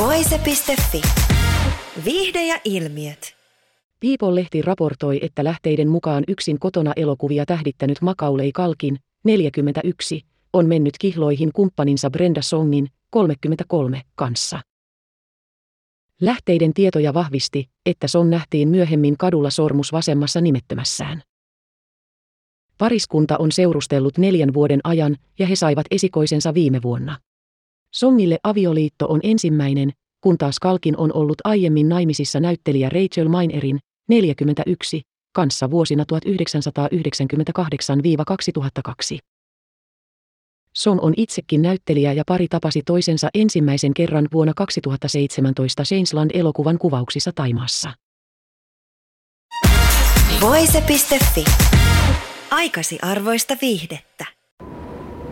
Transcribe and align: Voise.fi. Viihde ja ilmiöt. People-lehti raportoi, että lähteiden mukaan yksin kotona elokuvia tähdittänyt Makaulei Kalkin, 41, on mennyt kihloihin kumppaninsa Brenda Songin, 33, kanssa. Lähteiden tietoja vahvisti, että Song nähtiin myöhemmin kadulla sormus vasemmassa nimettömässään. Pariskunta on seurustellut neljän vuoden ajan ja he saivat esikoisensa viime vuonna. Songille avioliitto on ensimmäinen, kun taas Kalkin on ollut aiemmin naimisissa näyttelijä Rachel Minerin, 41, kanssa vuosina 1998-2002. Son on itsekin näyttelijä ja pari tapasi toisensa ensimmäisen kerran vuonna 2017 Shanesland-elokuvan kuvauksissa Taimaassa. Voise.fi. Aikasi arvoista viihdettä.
Voise.fi. 0.00 1.02
Viihde 2.04 2.46
ja 2.46 2.60
ilmiöt. 2.64 3.36
People-lehti 4.00 4.62
raportoi, 4.62 5.18
että 5.22 5.44
lähteiden 5.44 5.88
mukaan 5.88 6.24
yksin 6.28 6.58
kotona 6.58 6.92
elokuvia 6.96 7.46
tähdittänyt 7.46 8.00
Makaulei 8.00 8.52
Kalkin, 8.52 8.98
41, 9.24 10.22
on 10.52 10.66
mennyt 10.66 10.94
kihloihin 10.98 11.52
kumppaninsa 11.52 12.10
Brenda 12.10 12.42
Songin, 12.42 12.88
33, 13.10 14.02
kanssa. 14.14 14.60
Lähteiden 16.20 16.74
tietoja 16.74 17.14
vahvisti, 17.14 17.68
että 17.86 18.08
Song 18.08 18.30
nähtiin 18.30 18.68
myöhemmin 18.68 19.16
kadulla 19.18 19.50
sormus 19.50 19.92
vasemmassa 19.92 20.40
nimettömässään. 20.40 21.22
Pariskunta 22.78 23.38
on 23.38 23.52
seurustellut 23.52 24.18
neljän 24.18 24.54
vuoden 24.54 24.80
ajan 24.84 25.16
ja 25.38 25.46
he 25.46 25.56
saivat 25.56 25.86
esikoisensa 25.90 26.54
viime 26.54 26.82
vuonna. 26.82 27.18
Songille 27.94 28.38
avioliitto 28.42 29.06
on 29.08 29.20
ensimmäinen, 29.22 29.90
kun 30.20 30.38
taas 30.38 30.58
Kalkin 30.58 30.96
on 30.96 31.12
ollut 31.14 31.38
aiemmin 31.44 31.88
naimisissa 31.88 32.40
näyttelijä 32.40 32.88
Rachel 32.88 33.28
Minerin, 33.28 33.78
41, 34.08 35.02
kanssa 35.32 35.70
vuosina 35.70 36.04
1998-2002. 39.14 39.18
Son 40.74 41.00
on 41.00 41.14
itsekin 41.16 41.62
näyttelijä 41.62 42.12
ja 42.12 42.22
pari 42.26 42.48
tapasi 42.48 42.82
toisensa 42.86 43.28
ensimmäisen 43.34 43.94
kerran 43.94 44.28
vuonna 44.32 44.52
2017 44.56 45.84
Shanesland-elokuvan 45.84 46.78
kuvauksissa 46.78 47.30
Taimaassa. 47.34 47.92
Voise.fi. 50.40 51.44
Aikasi 52.50 52.98
arvoista 53.02 53.56
viihdettä. 53.62 54.39